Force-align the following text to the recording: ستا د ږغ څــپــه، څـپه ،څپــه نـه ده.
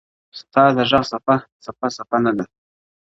ستا 0.39 0.63
د 0.75 0.79
ږغ 0.89 1.01
څــپــه، 1.11 1.35
څـپه 1.63 1.87
،څپــه 1.95 2.17
نـه 2.23 2.31
ده. 2.37 2.45